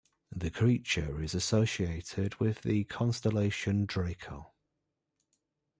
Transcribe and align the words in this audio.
The 0.35 0.49
creature 0.49 1.21
is 1.21 1.35
associated 1.35 2.39
with 2.39 2.63
the 2.63 2.85
constellation 2.85 3.85
Draco. 3.85 4.49